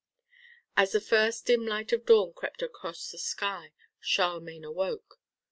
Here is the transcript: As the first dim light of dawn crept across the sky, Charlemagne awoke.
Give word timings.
As 0.75 0.93
the 0.93 0.99
first 0.99 1.45
dim 1.45 1.63
light 1.63 1.91
of 1.93 2.07
dawn 2.07 2.33
crept 2.33 2.63
across 2.63 3.11
the 3.11 3.19
sky, 3.19 3.71
Charlemagne 4.01 4.65
awoke. 4.65 5.19